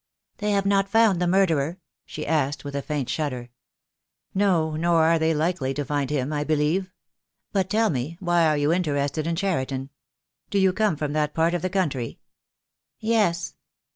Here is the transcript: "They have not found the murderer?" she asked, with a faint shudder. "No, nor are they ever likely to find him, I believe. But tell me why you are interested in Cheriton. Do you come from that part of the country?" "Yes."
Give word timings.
"They 0.37 0.49
have 0.49 0.65
not 0.65 0.89
found 0.89 1.21
the 1.21 1.27
murderer?" 1.27 1.77
she 2.07 2.25
asked, 2.25 2.63
with 2.65 2.75
a 2.75 2.81
faint 2.81 3.07
shudder. 3.07 3.51
"No, 4.33 4.75
nor 4.75 5.03
are 5.05 5.19
they 5.19 5.29
ever 5.29 5.37
likely 5.37 5.75
to 5.75 5.85
find 5.85 6.09
him, 6.09 6.33
I 6.33 6.43
believe. 6.43 6.91
But 7.51 7.69
tell 7.69 7.91
me 7.91 8.17
why 8.19 8.55
you 8.55 8.71
are 8.71 8.73
interested 8.73 9.27
in 9.27 9.35
Cheriton. 9.35 9.91
Do 10.49 10.57
you 10.57 10.73
come 10.73 10.95
from 10.95 11.13
that 11.13 11.35
part 11.35 11.53
of 11.53 11.61
the 11.61 11.69
country?" 11.69 12.17
"Yes." 12.99 13.53